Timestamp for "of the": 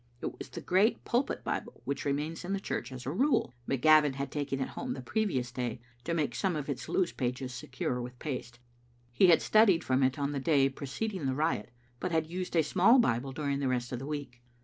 13.91-14.07